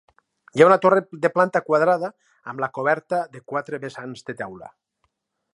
[0.59, 2.11] Hi ha una torre de planta quadrada,
[2.53, 4.75] amb la coberta de quatre vessants de teula.